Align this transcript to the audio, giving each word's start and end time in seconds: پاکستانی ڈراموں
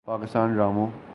پاکستانی 0.07 0.53
ڈراموں 0.53 0.87